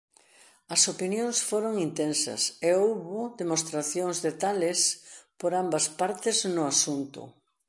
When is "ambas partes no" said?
5.63-6.63